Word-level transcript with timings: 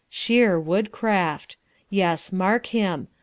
Sheer 0.09 0.59
woodcraft! 0.59 1.57
Yes, 1.91 2.31
mark 2.33 2.65
him. 2.73 3.07